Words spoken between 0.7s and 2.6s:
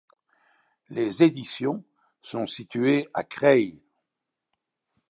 Les éditions sont